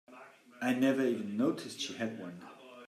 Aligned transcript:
I 0.63 0.73
never 0.73 1.05
even 1.05 1.37
noticed 1.37 1.79
she 1.79 1.93
had 1.93 2.19
one. 2.19 2.41